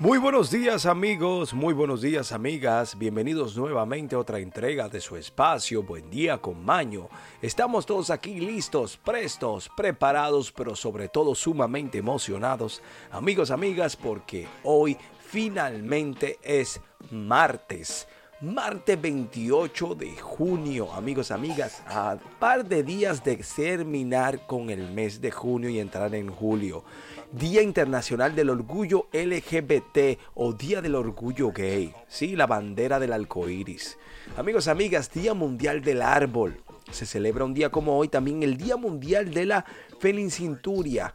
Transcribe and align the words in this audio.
Muy 0.00 0.18
buenos 0.18 0.50
días 0.50 0.86
amigos, 0.86 1.54
muy 1.54 1.72
buenos 1.72 2.00
días 2.00 2.32
amigas, 2.32 2.98
bienvenidos 2.98 3.56
nuevamente 3.56 4.16
a 4.16 4.18
otra 4.18 4.40
entrega 4.40 4.88
de 4.88 5.00
su 5.00 5.14
espacio 5.14 5.84
Buen 5.84 6.10
día 6.10 6.38
con 6.38 6.64
Maño. 6.64 7.08
Estamos 7.40 7.86
todos 7.86 8.10
aquí 8.10 8.40
listos, 8.40 8.96
prestos, 8.96 9.70
preparados, 9.76 10.50
pero 10.50 10.74
sobre 10.74 11.08
todo 11.08 11.36
sumamente 11.36 11.98
emocionados, 11.98 12.82
amigos, 13.12 13.52
amigas, 13.52 13.94
porque 13.94 14.48
hoy 14.64 14.96
finalmente 15.28 16.40
es 16.42 16.80
martes. 17.12 18.08
Martes 18.44 19.00
28 19.00 19.94
de 19.94 20.16
junio, 20.18 20.92
amigos, 20.92 21.30
amigas, 21.30 21.82
a 21.86 22.18
par 22.38 22.66
de 22.66 22.82
días 22.82 23.24
de 23.24 23.36
terminar 23.36 24.46
con 24.46 24.68
el 24.68 24.90
mes 24.90 25.22
de 25.22 25.30
junio 25.30 25.70
y 25.70 25.78
entrar 25.78 26.14
en 26.14 26.28
julio. 26.28 26.84
Día 27.32 27.62
Internacional 27.62 28.34
del 28.34 28.50
Orgullo 28.50 29.06
LGBT 29.14 30.18
o 30.34 30.52
Día 30.52 30.82
del 30.82 30.94
Orgullo 30.94 31.52
Gay. 31.52 31.94
Sí, 32.06 32.36
la 32.36 32.46
bandera 32.46 33.00
del 33.00 33.14
arco 33.14 33.48
iris. 33.48 33.96
Amigos, 34.36 34.68
amigas, 34.68 35.10
Día 35.10 35.32
Mundial 35.32 35.80
del 35.80 36.02
Árbol. 36.02 36.60
Se 36.90 37.06
celebra 37.06 37.46
un 37.46 37.54
día 37.54 37.70
como 37.70 37.96
hoy 37.96 38.08
también 38.08 38.42
el 38.42 38.58
Día 38.58 38.76
Mundial 38.76 39.32
de 39.32 39.46
la 39.46 39.64
Felincinturia. 40.00 41.14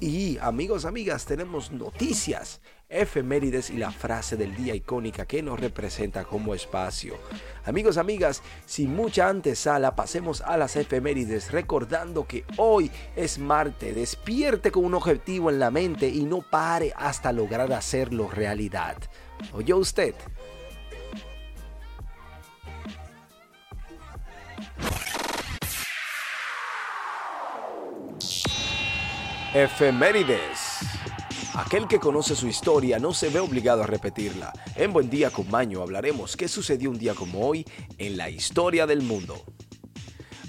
Y 0.00 0.38
amigos, 0.38 0.84
amigas, 0.84 1.24
tenemos 1.24 1.72
noticias 1.72 2.60
efemérides 2.88 3.68
y 3.68 3.78
la 3.78 3.90
frase 3.90 4.36
del 4.36 4.54
día 4.54 4.74
icónica 4.74 5.26
que 5.26 5.42
nos 5.42 5.58
representa 5.58 6.24
como 6.24 6.54
espacio. 6.54 7.16
Amigos, 7.64 7.96
amigas, 7.96 8.40
sin 8.64 8.94
mucha 8.94 9.28
antesala, 9.28 9.96
pasemos 9.96 10.40
a 10.40 10.56
las 10.56 10.76
efemérides 10.76 11.50
recordando 11.50 12.28
que 12.28 12.44
hoy 12.58 12.92
es 13.16 13.40
Marte. 13.40 13.92
Despierte 13.92 14.70
con 14.70 14.84
un 14.84 14.94
objetivo 14.94 15.50
en 15.50 15.58
la 15.58 15.72
mente 15.72 16.08
y 16.08 16.24
no 16.24 16.42
pare 16.42 16.92
hasta 16.96 17.32
lograr 17.32 17.72
hacerlo 17.72 18.30
realidad. 18.30 18.96
¿Oyó 19.52 19.78
usted? 19.78 20.14
Efemérides. 29.54 30.80
Aquel 31.54 31.88
que 31.88 31.98
conoce 31.98 32.36
su 32.36 32.46
historia 32.46 32.98
no 32.98 33.14
se 33.14 33.30
ve 33.30 33.40
obligado 33.40 33.82
a 33.82 33.86
repetirla. 33.86 34.52
En 34.76 34.92
Buen 34.92 35.08
Día 35.08 35.30
con 35.30 35.50
Maño 35.50 35.80
hablaremos 35.80 36.36
qué 36.36 36.48
sucedió 36.48 36.90
un 36.90 36.98
día 36.98 37.14
como 37.14 37.46
hoy 37.48 37.64
en 37.96 38.18
la 38.18 38.28
historia 38.28 38.86
del 38.86 39.00
mundo. 39.00 39.42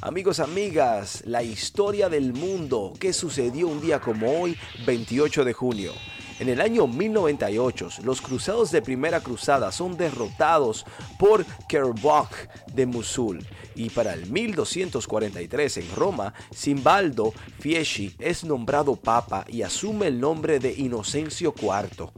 Amigos, 0.02 0.42
amigas, 0.42 1.24
la 1.26 1.44
historia 1.44 2.10
del 2.10 2.34
mundo, 2.34 2.92
qué 3.00 3.14
sucedió 3.14 3.70
un 3.70 3.80
día 3.80 4.02
como 4.02 4.42
hoy, 4.42 4.58
28 4.86 5.46
de 5.46 5.54
junio. 5.54 5.94
En 6.40 6.48
el 6.48 6.62
año 6.62 6.88
1098, 6.88 7.90
los 8.04 8.22
cruzados 8.22 8.72
de 8.72 8.82
Primera 8.82 9.20
Cruzada 9.20 9.74
son 9.74 9.98
derrotados 9.98 10.86
por 11.20 11.46
Kerbach 11.68 12.32
de 12.74 12.86
Musul 12.86 13.46
y 13.76 13.90
para 13.90 14.14
el 14.14 14.32
1243 14.32 15.78
en 15.78 15.96
Roma, 15.96 16.34
Simbaldo 16.52 17.34
Fieschi 17.60 18.16
es 18.20 18.46
nombrado 18.46 18.96
papa 18.96 19.44
y 19.50 19.64
asume 19.64 20.08
el 20.08 20.22
nombre 20.22 20.60
de 20.60 20.74
Inocencio 20.74 21.54
IV. 21.58 22.10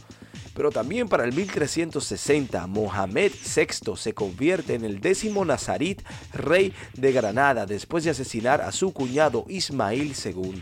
Pero 0.53 0.69
también 0.69 1.08
para 1.08 1.23
el 1.23 1.33
1360, 1.33 2.67
Mohamed 2.67 3.31
VI 3.31 3.95
se 3.95 4.13
convierte 4.13 4.75
en 4.75 4.85
el 4.85 5.00
décimo 5.02 5.45
nazarit 5.45 6.02
rey 6.33 6.73
de 6.94 7.11
Granada 7.11 7.66
después 7.66 8.03
de 8.03 8.11
asesinar 8.11 8.61
a 8.61 8.72
su 8.72 8.94
cuñado 8.94 9.45
Ismail 9.47 10.13
II. 10.23 10.61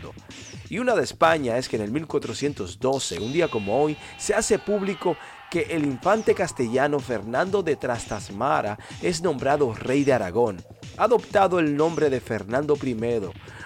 Y 0.70 0.78
una 0.78 0.94
de 0.94 1.02
España 1.02 1.58
es 1.58 1.68
que 1.68 1.74
en 1.74 1.82
el 1.82 1.90
1412, 1.90 3.18
un 3.18 3.32
día 3.32 3.48
como 3.48 3.82
hoy, 3.82 3.96
se 4.16 4.34
hace 4.34 4.60
público 4.60 5.16
que 5.50 5.62
el 5.62 5.84
infante 5.84 6.32
castellano 6.32 7.00
Fernando 7.00 7.64
de 7.64 7.74
Trastasmara 7.74 8.78
es 9.02 9.20
nombrado 9.20 9.74
rey 9.74 10.04
de 10.04 10.12
Aragón, 10.12 10.64
adoptado 10.96 11.58
el 11.58 11.76
nombre 11.76 12.08
de 12.08 12.20
Fernando 12.20 12.78
I 12.80 12.96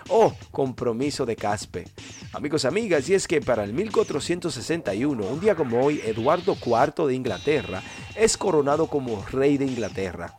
o 0.08 0.32
compromiso 0.50 1.26
de 1.26 1.36
Caspe. 1.36 1.84
Amigos, 2.32 2.64
amigas, 2.64 3.06
y 3.10 3.14
es 3.14 3.28
que 3.28 3.42
para 3.42 3.64
el 3.64 3.74
1461, 3.74 5.26
un 5.26 5.40
día 5.40 5.54
como 5.54 5.84
hoy, 5.84 6.00
Eduardo 6.02 6.56
IV 6.56 7.06
de 7.06 7.14
Inglaterra 7.14 7.82
es 8.16 8.38
coronado 8.38 8.86
como 8.86 9.22
rey 9.26 9.58
de 9.58 9.66
Inglaterra. 9.66 10.34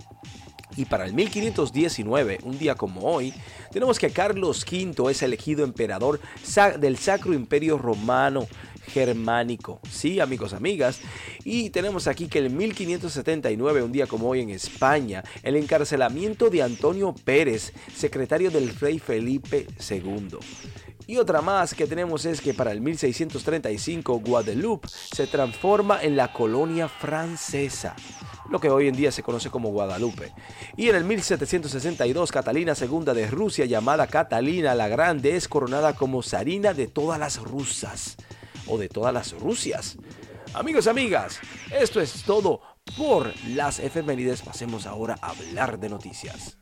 Y 0.77 0.85
para 0.85 1.05
el 1.05 1.13
1519, 1.13 2.39
un 2.43 2.57
día 2.57 2.75
como 2.75 3.01
hoy, 3.01 3.33
tenemos 3.71 3.97
que 3.99 4.09
Carlos 4.09 4.65
V 4.69 5.11
es 5.11 5.21
elegido 5.21 5.63
emperador 5.63 6.19
del 6.79 6.97
Sacro 6.97 7.33
Imperio 7.33 7.77
Romano 7.77 8.47
germánico. 8.85 9.79
Sí, 9.89 10.19
amigos, 10.19 10.53
amigas. 10.53 10.99
Y 11.43 11.69
tenemos 11.69 12.07
aquí 12.07 12.27
que 12.27 12.39
en 12.39 12.55
1579, 12.55 13.83
un 13.83 13.91
día 13.91 14.07
como 14.07 14.29
hoy 14.29 14.41
en 14.41 14.49
España, 14.49 15.23
el 15.43 15.55
encarcelamiento 15.55 16.49
de 16.49 16.63
Antonio 16.63 17.13
Pérez, 17.23 17.73
secretario 17.95 18.51
del 18.51 18.75
rey 18.75 18.99
Felipe 18.99 19.67
II. 19.89 20.37
Y 21.07 21.17
otra 21.17 21.41
más 21.41 21.73
que 21.73 21.85
tenemos 21.85 22.25
es 22.25 22.41
que 22.41 22.53
para 22.53 22.71
el 22.71 22.81
1635 22.81 24.19
Guadeloupe 24.19 24.87
se 24.87 25.27
transforma 25.27 26.01
en 26.01 26.15
la 26.15 26.33
colonia 26.33 26.87
francesa 26.87 27.95
lo 28.49 28.59
que 28.59 28.69
hoy 28.69 28.87
en 28.87 28.95
día 28.95 29.11
se 29.11 29.23
conoce 29.23 29.49
como 29.49 29.69
Guadalupe. 29.69 30.33
Y 30.75 30.89
en 30.89 30.95
el 30.95 31.03
1762, 31.03 32.31
Catalina 32.31 32.73
II 32.79 33.13
de 33.13 33.27
Rusia, 33.27 33.65
llamada 33.65 34.07
Catalina 34.07 34.75
la 34.75 34.87
Grande, 34.87 35.35
es 35.35 35.47
coronada 35.47 35.93
como 35.93 36.23
zarina 36.23 36.73
de 36.73 36.87
todas 36.87 37.19
las 37.19 37.37
rusas 37.37 38.17
o 38.67 38.77
de 38.77 38.89
todas 38.89 39.13
las 39.13 39.33
Rusias. 39.33 39.97
Amigos, 40.53 40.87
amigas, 40.87 41.39
esto 41.71 41.99
es 41.99 42.23
todo 42.23 42.61
por 42.97 43.33
las 43.49 43.79
efemérides. 43.79 44.41
Pasemos 44.41 44.85
ahora 44.85 45.17
a 45.21 45.31
hablar 45.31 45.79
de 45.79 45.89
noticias. 45.89 46.57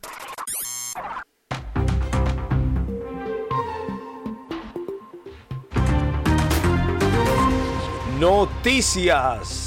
Noticias 8.18 9.63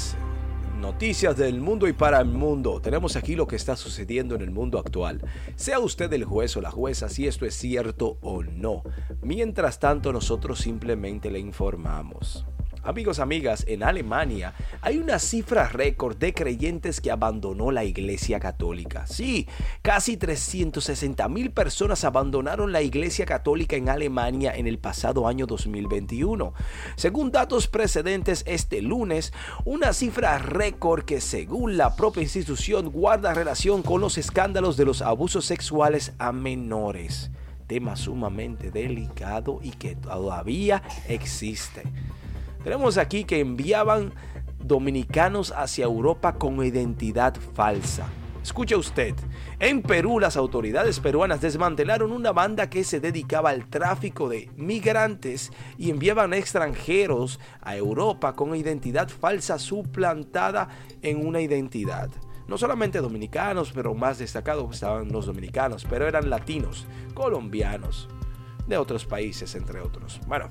noticias 0.88 1.36
del 1.36 1.60
mundo 1.60 1.86
y 1.86 1.92
para 1.92 2.18
el 2.18 2.28
mundo. 2.28 2.80
Tenemos 2.80 3.14
aquí 3.14 3.36
lo 3.36 3.46
que 3.46 3.56
está 3.56 3.76
sucediendo 3.76 4.34
en 4.34 4.40
el 4.40 4.50
mundo 4.50 4.78
actual. 4.78 5.20
Sea 5.54 5.80
usted 5.80 6.10
el 6.14 6.24
juez 6.24 6.56
o 6.56 6.62
la 6.62 6.70
jueza 6.70 7.10
si 7.10 7.26
esto 7.26 7.44
es 7.44 7.54
cierto 7.54 8.16
o 8.22 8.42
no. 8.42 8.82
Mientras 9.20 9.80
tanto, 9.80 10.14
nosotros 10.14 10.60
simplemente 10.60 11.30
le 11.30 11.40
informamos. 11.40 12.46
Amigos, 12.88 13.18
amigas, 13.18 13.66
en 13.68 13.82
Alemania 13.82 14.54
hay 14.80 14.96
una 14.96 15.18
cifra 15.18 15.68
récord 15.68 16.16
de 16.16 16.32
creyentes 16.32 17.02
que 17.02 17.10
abandonó 17.10 17.70
la 17.70 17.84
Iglesia 17.84 18.40
Católica. 18.40 19.06
Sí, 19.06 19.46
casi 19.82 20.16
360 20.16 21.28
mil 21.28 21.50
personas 21.50 22.04
abandonaron 22.04 22.72
la 22.72 22.80
Iglesia 22.80 23.26
Católica 23.26 23.76
en 23.76 23.90
Alemania 23.90 24.56
en 24.56 24.66
el 24.66 24.78
pasado 24.78 25.28
año 25.28 25.44
2021. 25.44 26.54
Según 26.96 27.30
datos 27.30 27.68
precedentes 27.68 28.42
este 28.46 28.80
lunes, 28.80 29.34
una 29.66 29.92
cifra 29.92 30.38
récord 30.38 31.04
que 31.04 31.20
según 31.20 31.76
la 31.76 31.94
propia 31.94 32.22
institución 32.22 32.88
guarda 32.88 33.34
relación 33.34 33.82
con 33.82 34.00
los 34.00 34.16
escándalos 34.16 34.78
de 34.78 34.86
los 34.86 35.02
abusos 35.02 35.44
sexuales 35.44 36.14
a 36.18 36.32
menores. 36.32 37.30
Tema 37.66 37.96
sumamente 37.96 38.70
delicado 38.70 39.60
y 39.62 39.72
que 39.72 39.94
todavía 39.94 40.82
existe. 41.06 41.82
Tenemos 42.68 42.98
aquí 42.98 43.24
que 43.24 43.40
enviaban 43.40 44.12
dominicanos 44.62 45.54
hacia 45.56 45.86
Europa 45.86 46.34
con 46.34 46.62
identidad 46.62 47.34
falsa. 47.54 48.06
Escuche 48.42 48.76
usted, 48.76 49.14
en 49.58 49.80
Perú 49.80 50.20
las 50.20 50.36
autoridades 50.36 51.00
peruanas 51.00 51.40
desmantelaron 51.40 52.12
una 52.12 52.30
banda 52.32 52.68
que 52.68 52.84
se 52.84 53.00
dedicaba 53.00 53.48
al 53.48 53.70
tráfico 53.70 54.28
de 54.28 54.50
migrantes 54.56 55.50
y 55.78 55.88
enviaban 55.88 56.34
extranjeros 56.34 57.40
a 57.62 57.74
Europa 57.74 58.34
con 58.34 58.54
identidad 58.54 59.08
falsa 59.08 59.58
suplantada 59.58 60.68
en 61.00 61.26
una 61.26 61.40
identidad. 61.40 62.10
No 62.48 62.58
solamente 62.58 62.98
dominicanos, 62.98 63.72
pero 63.72 63.94
más 63.94 64.18
destacados 64.18 64.74
estaban 64.74 65.10
los 65.10 65.24
dominicanos, 65.24 65.86
pero 65.88 66.06
eran 66.06 66.28
latinos, 66.28 66.86
colombianos, 67.14 68.10
de 68.66 68.76
otros 68.76 69.06
países 69.06 69.54
entre 69.54 69.80
otros. 69.80 70.20
Bueno, 70.26 70.50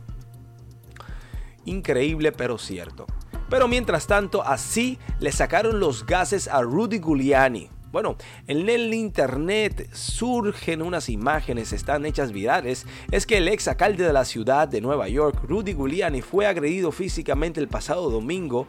Increíble 1.67 2.31
pero 2.31 2.57
cierto. 2.57 3.05
Pero 3.49 3.67
mientras 3.67 4.07
tanto, 4.07 4.41
así 4.43 4.97
le 5.19 5.31
sacaron 5.31 5.79
los 5.79 6.05
gases 6.05 6.47
a 6.47 6.61
Rudy 6.61 6.99
Giuliani. 6.99 7.69
Bueno, 7.91 8.17
en 8.47 8.69
el 8.69 8.93
internet 8.93 9.89
surgen 9.93 10.81
unas 10.81 11.09
imágenes, 11.09 11.73
están 11.73 12.05
hechas 12.05 12.31
virales. 12.31 12.85
Es 13.11 13.25
que 13.25 13.37
el 13.37 13.47
ex 13.47 13.67
alcalde 13.67 14.05
de 14.05 14.13
la 14.13 14.25
ciudad 14.25 14.67
de 14.67 14.81
Nueva 14.81 15.07
York, 15.09 15.41
Rudy 15.43 15.73
Giuliani, 15.73 16.21
fue 16.21 16.45
agredido 16.45 16.91
físicamente 16.91 17.59
el 17.59 17.67
pasado 17.67 18.09
domingo 18.09 18.67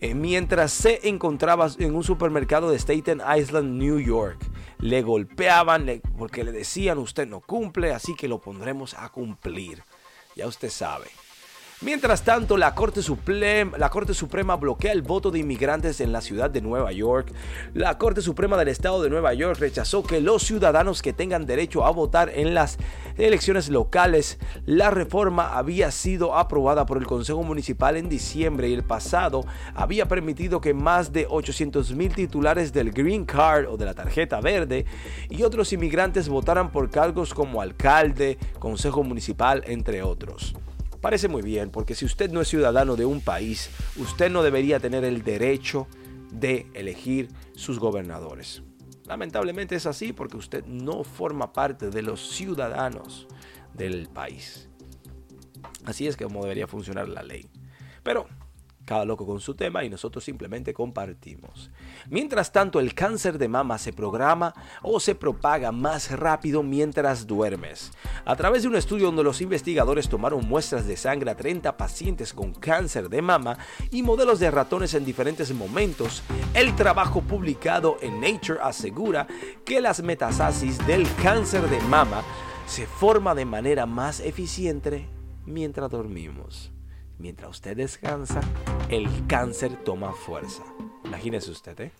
eh, 0.00 0.14
mientras 0.14 0.72
se 0.72 1.08
encontraba 1.08 1.68
en 1.78 1.94
un 1.94 2.04
supermercado 2.04 2.70
de 2.70 2.78
Staten 2.78 3.20
Island, 3.36 3.80
New 3.80 3.98
York. 4.00 4.38
Le 4.78 5.02
golpeaban 5.02 6.02
porque 6.16 6.44
le 6.44 6.52
decían 6.52 6.98
usted 6.98 7.26
no 7.26 7.40
cumple, 7.40 7.92
así 7.92 8.14
que 8.14 8.28
lo 8.28 8.40
pondremos 8.40 8.94
a 8.94 9.08
cumplir. 9.08 9.82
Ya 10.36 10.46
usted 10.46 10.70
sabe. 10.70 11.06
Mientras 11.80 12.24
tanto, 12.24 12.56
la 12.56 12.74
Corte, 12.74 13.02
Suprema, 13.02 14.56
bloquea 14.56 14.90
el 14.90 15.02
voto 15.02 15.30
de 15.30 15.38
inmigrantes 15.38 16.00
en 16.00 16.10
la 16.10 16.20
ciudad 16.20 16.50
de 16.50 16.60
Nueva 16.60 16.90
York. 16.90 17.32
La 17.72 17.98
Corte 17.98 18.20
Suprema 18.20 18.56
del 18.56 18.66
Estado 18.66 19.00
de 19.00 19.08
Nueva 19.08 19.32
York 19.32 19.60
rechazó 19.60 20.02
que 20.02 20.20
los 20.20 20.42
ciudadanos 20.42 21.02
que 21.02 21.12
tengan 21.12 21.46
derecho 21.46 21.84
a 21.84 21.92
votar 21.92 22.32
en 22.34 22.52
las 22.52 22.78
elecciones 23.16 23.68
locales, 23.68 24.40
la 24.66 24.90
reforma 24.90 25.56
había 25.56 25.92
sido 25.92 26.36
aprobada 26.36 26.84
por 26.84 26.98
el 26.98 27.06
Consejo 27.06 27.44
Municipal 27.44 27.96
en 27.96 28.08
diciembre 28.08 28.68
y 28.68 28.74
el 28.74 28.82
pasado 28.82 29.44
había 29.72 30.08
permitido 30.08 30.60
que 30.60 30.74
más 30.74 31.12
de 31.12 31.28
800 31.30 31.94
mil 31.94 32.12
titulares 32.12 32.72
del 32.72 32.90
Green 32.90 33.24
Card 33.24 33.66
o 33.68 33.76
de 33.76 33.84
la 33.84 33.94
tarjeta 33.94 34.40
verde 34.40 34.84
y 35.30 35.44
otros 35.44 35.72
inmigrantes 35.72 36.28
votaran 36.28 36.72
por 36.72 36.90
cargos 36.90 37.32
como 37.32 37.62
alcalde, 37.62 38.36
Consejo 38.58 39.04
Municipal, 39.04 39.62
entre 39.64 40.02
otros. 40.02 40.56
Parece 41.00 41.28
muy 41.28 41.42
bien, 41.42 41.70
porque 41.70 41.94
si 41.94 42.04
usted 42.04 42.30
no 42.30 42.40
es 42.40 42.48
ciudadano 42.48 42.96
de 42.96 43.04
un 43.04 43.20
país, 43.20 43.70
usted 43.96 44.30
no 44.30 44.42
debería 44.42 44.80
tener 44.80 45.04
el 45.04 45.22
derecho 45.22 45.86
de 46.32 46.66
elegir 46.74 47.28
sus 47.54 47.78
gobernadores. 47.78 48.62
Lamentablemente 49.06 49.76
es 49.76 49.86
así 49.86 50.12
porque 50.12 50.36
usted 50.36 50.64
no 50.66 51.04
forma 51.04 51.52
parte 51.52 51.90
de 51.90 52.02
los 52.02 52.30
ciudadanos 52.30 53.26
del 53.74 54.08
país. 54.08 54.68
Así 55.84 56.06
es 56.06 56.16
como 56.16 56.42
debería 56.42 56.66
funcionar 56.66 57.08
la 57.08 57.22
ley. 57.22 57.48
Pero 58.02 58.26
cada 58.88 59.04
loco 59.04 59.26
con 59.26 59.38
su 59.38 59.54
tema 59.54 59.84
y 59.84 59.90
nosotros 59.90 60.24
simplemente 60.24 60.72
compartimos. 60.72 61.70
Mientras 62.08 62.52
tanto, 62.52 62.80
el 62.80 62.94
cáncer 62.94 63.36
de 63.36 63.46
mama 63.46 63.76
se 63.76 63.92
programa 63.92 64.54
o 64.82 64.98
se 64.98 65.14
propaga 65.14 65.72
más 65.72 66.10
rápido 66.10 66.62
mientras 66.62 67.26
duermes. 67.26 67.92
A 68.24 68.34
través 68.34 68.62
de 68.62 68.68
un 68.68 68.76
estudio 68.76 69.06
donde 69.06 69.22
los 69.22 69.42
investigadores 69.42 70.08
tomaron 70.08 70.48
muestras 70.48 70.86
de 70.86 70.96
sangre 70.96 71.30
a 71.30 71.36
30 71.36 71.76
pacientes 71.76 72.32
con 72.32 72.54
cáncer 72.54 73.10
de 73.10 73.20
mama 73.20 73.58
y 73.90 74.02
modelos 74.02 74.40
de 74.40 74.50
ratones 74.50 74.94
en 74.94 75.04
diferentes 75.04 75.52
momentos, 75.52 76.22
el 76.54 76.74
trabajo 76.74 77.20
publicado 77.20 77.98
en 78.00 78.22
Nature 78.22 78.60
asegura 78.62 79.26
que 79.66 79.82
las 79.82 80.02
metastasis 80.02 80.78
del 80.86 81.06
cáncer 81.22 81.68
de 81.68 81.80
mama 81.82 82.22
se 82.66 82.86
forma 82.86 83.34
de 83.34 83.44
manera 83.44 83.84
más 83.84 84.20
eficiente 84.20 85.06
mientras 85.44 85.90
dormimos. 85.90 86.72
Mientras 87.18 87.50
usted 87.50 87.76
descansa, 87.76 88.40
el 88.88 89.08
cáncer 89.26 89.74
toma 89.84 90.12
fuerza. 90.12 90.62
Imagínese 91.04 91.50
usted, 91.50 91.80
¿eh? 91.80 91.92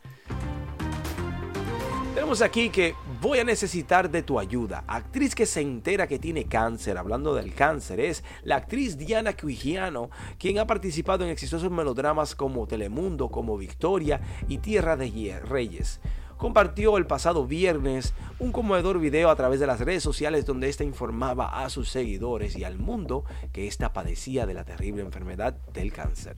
Tenemos 2.15 2.41
aquí 2.43 2.71
que 2.71 2.95
voy 3.21 3.39
a 3.39 3.45
necesitar 3.45 4.11
de 4.11 4.23
tu 4.23 4.39
ayuda. 4.39 4.85
Actriz 4.87 5.35
que 5.35 5.47
se 5.47 5.61
entera 5.61 6.07
que 6.07 6.19
tiene 6.19 6.45
cáncer, 6.45 6.99
hablando 6.99 7.35
del 7.35 7.55
cáncer, 7.55 8.01
es 8.01 8.23
la 8.43 8.57
actriz 8.57 8.97
Diana 8.97 9.37
Cuigiano, 9.37 10.11
quien 10.39 10.59
ha 10.59 10.67
participado 10.67 11.25
en 11.25 11.31
exitosos 11.31 11.71
melodramas 11.71 12.35
como 12.35 12.67
Telemundo, 12.67 13.29
como 13.29 13.57
Victoria 13.57 14.21
y 14.49 14.59
Tierra 14.59 14.97
de 14.97 15.41
Reyes 15.41 16.01
compartió 16.39 16.97
el 16.97 17.07
pasado 17.07 17.47
viernes 17.47 18.15
un 18.39 18.53
conmovedor 18.53 18.99
video 18.99 19.29
a 19.29 19.37
través 19.37 19.61
de 19.61 19.67
las 19.67 19.81
redes 19.81 20.03
sociales 20.03 20.47
donde 20.47 20.69
ésta 20.69 20.85
informaba 20.85 21.63
a 21.63 21.69
sus 21.69 21.91
seguidores 21.91 22.57
y 22.57 22.65
al 22.65 22.79
mundo 22.79 23.25
que 23.53 23.67
ésta 23.67 23.93
padecía 23.93 24.47
de 24.47 24.55
la 24.55 24.65
terrible 24.65 25.03
enfermedad 25.03 25.55
del 25.75 25.93
cáncer. 25.93 26.37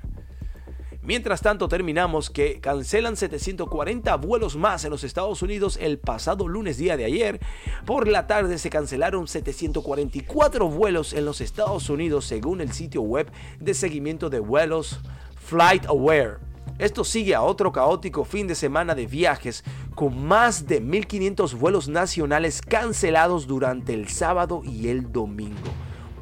Mientras 1.03 1.41
tanto, 1.41 1.67
terminamos 1.69 2.29
que 2.29 2.61
cancelan 2.61 3.17
740 3.17 4.15
vuelos 4.17 4.57
más 4.57 4.85
en 4.85 4.91
los 4.91 5.03
Estados 5.03 5.41
Unidos 5.41 5.79
el 5.81 5.99
pasado 5.99 6.47
lunes 6.47 6.77
día 6.77 6.99
de 6.99 7.07
ayer. 7.07 7.41
Por 7.87 8.07
la 8.07 8.27
tarde 8.27 8.59
se 8.59 8.69
cancelaron 8.69 9.27
744 9.27 10.69
vuelos 10.69 11.15
en 11.15 11.25
los 11.25 11.41
Estados 11.41 11.89
Unidos 11.89 12.27
según 12.27 12.61
el 12.61 12.73
sitio 12.73 13.01
web 13.01 13.31
de 13.59 13.73
seguimiento 13.73 14.29
de 14.29 14.41
vuelos 14.41 15.01
FlightAware. 15.37 16.50
Esto 16.81 17.05
sigue 17.05 17.35
a 17.35 17.43
otro 17.43 17.73
caótico 17.73 18.25
fin 18.25 18.47
de 18.47 18.55
semana 18.55 18.95
de 18.95 19.07
viajes 19.07 19.65
con 19.95 20.27
más 20.27 20.67
de 20.67 20.83
1.500 20.83 21.59
vuelos 21.59 21.89
nacionales 21.91 22.63
cancelados 22.63 23.47
durante 23.47 23.93
el 23.93 24.09
sábado 24.09 24.63
y 24.65 24.89
el 24.89 25.13
domingo. 25.13 25.69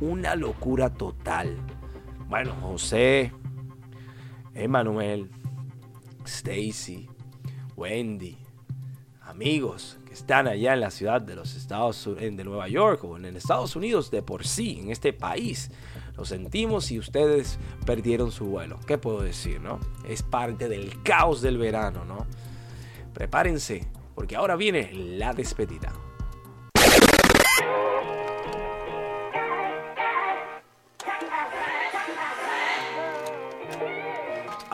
Una 0.01 0.35
locura 0.35 0.93
total. 0.93 1.57
Bueno, 2.27 2.57
José, 2.61 3.33
Emanuel, 4.53 5.31
Stacy, 6.25 7.09
Wendy, 7.77 8.37
amigos 9.21 10.01
que 10.07 10.15
están 10.15 10.49
allá 10.49 10.75
en 10.75 10.81
la 10.81 10.91
ciudad 10.91 11.23
de 11.23 11.37
los 11.37 11.55
Estados 11.55 12.05
de 12.17 12.45
Nueva 12.45 12.67
York 12.67 13.05
o 13.05 13.17
en 13.17 13.37
Estados 13.37 13.77
Unidos 13.77 14.11
de 14.11 14.23
por 14.23 14.45
sí, 14.45 14.81
en 14.81 14.91
este 14.91 15.13
país. 15.13 15.71
Lo 16.19 16.25
sentimos 16.25 16.91
y 16.91 16.99
ustedes 16.99 17.61
perdieron 17.87 18.33
su 18.33 18.47
vuelo. 18.47 18.81
¿Qué 18.89 18.99
puedo 18.99 19.23
decir, 19.23 19.61
no? 19.61 19.79
Es 20.05 20.25
parte 20.25 20.69
del 20.69 21.01
caos 21.05 21.41
del 21.43 21.59
verano, 21.59 22.05
¿no? 22.05 22.27
Prepárense, 23.15 23.87
porque 24.17 24.35
ahora 24.35 24.57
viene 24.57 24.93
la 24.93 25.33
despedida. 25.33 25.93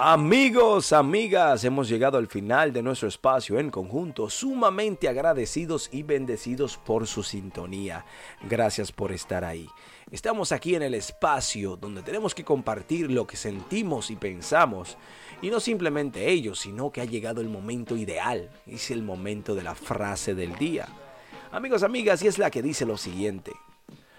Amigos, 0.06 0.92
amigas, 0.92 1.64
hemos 1.64 1.88
llegado 1.88 2.18
al 2.18 2.26
final 2.26 2.74
de 2.74 2.82
nuestro 2.82 3.08
espacio 3.08 3.58
en 3.58 3.70
conjunto, 3.70 4.28
sumamente 4.28 5.08
agradecidos 5.08 5.88
y 5.90 6.02
bendecidos 6.02 6.76
por 6.76 7.06
su 7.06 7.22
sintonía. 7.22 8.04
Gracias 8.42 8.92
por 8.92 9.12
estar 9.12 9.46
ahí. 9.46 9.66
Estamos 10.10 10.52
aquí 10.52 10.74
en 10.74 10.82
el 10.82 10.92
espacio 10.92 11.76
donde 11.76 12.02
tenemos 12.02 12.34
que 12.34 12.44
compartir 12.44 13.10
lo 13.10 13.26
que 13.26 13.38
sentimos 13.38 14.10
y 14.10 14.16
pensamos, 14.16 14.98
y 15.40 15.48
no 15.48 15.58
simplemente 15.58 16.30
ello, 16.30 16.54
sino 16.54 16.92
que 16.92 17.00
ha 17.00 17.06
llegado 17.06 17.40
el 17.40 17.48
momento 17.48 17.96
ideal, 17.96 18.50
es 18.66 18.90
el 18.90 19.02
momento 19.02 19.54
de 19.54 19.62
la 19.62 19.74
frase 19.74 20.34
del 20.34 20.54
día. 20.56 20.86
Amigos, 21.50 21.82
amigas, 21.82 22.22
y 22.22 22.26
es 22.26 22.36
la 22.36 22.50
que 22.50 22.60
dice 22.60 22.84
lo 22.84 22.98
siguiente. 22.98 23.52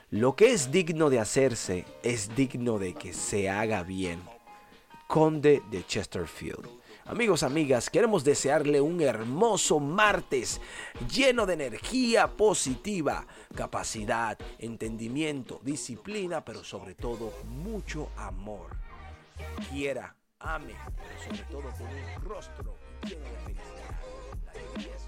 Lo 0.10 0.36
que 0.36 0.52
es 0.52 0.72
digno 0.72 1.12
de 1.12 1.20
hacerse 1.20 1.86
es 2.02 2.36
digno 2.36 2.80
de 2.80 2.96
que 2.96 3.14
se 3.14 3.52
haga 3.52 3.84
bien 3.84 4.35
Conde 5.08 5.62
de 5.70 5.86
Chesterfield. 5.86 6.68
Amigos, 7.06 7.44
amigas, 7.44 7.90
queremos 7.92 8.24
desearle 8.24 8.82
un 8.82 9.00
hermoso 9.00 9.80
martes 9.80 10.60
lleno 11.08 11.46
de 11.46 11.54
energía 11.54 12.36
positiva, 12.36 13.28
capacidad, 13.56 14.38
entendimiento, 14.58 15.60
disciplina, 15.64 16.44
pero 16.44 16.64
sobre 16.64 16.96
todo 16.96 17.32
mucho 17.46 18.10
amor. 18.18 18.76
Quiera, 19.70 20.16
ame, 20.40 20.74
pero 20.98 21.24
sobre 21.24 21.44
todo 21.52 21.72
con 21.78 21.88
un 21.88 22.22
rostro 22.24 22.76
lleno 23.04 23.26
de 23.26 23.38
felicidad. 23.46 25.05